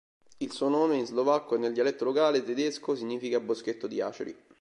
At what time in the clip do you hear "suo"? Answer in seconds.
0.51-0.67